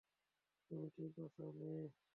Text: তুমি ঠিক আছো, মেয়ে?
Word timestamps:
তুমি 0.71 0.87
ঠিক 0.95 1.13
আছো, 1.19 1.43
মেয়ে? 1.59 1.83